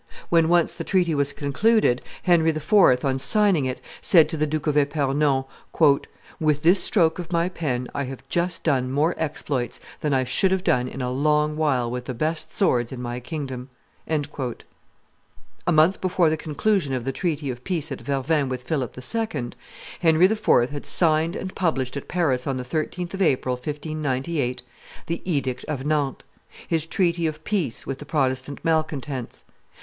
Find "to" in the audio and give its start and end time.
4.29-4.35